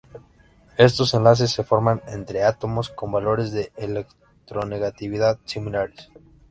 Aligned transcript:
Estos 0.79 1.13
enlaces 1.13 1.51
se 1.51 1.63
forman 1.63 2.01
entre 2.07 2.43
átomos 2.43 2.89
con 2.89 3.11
valores 3.11 3.51
de 3.51 3.71
electronegatividad 3.77 5.37
similares. 5.45 6.09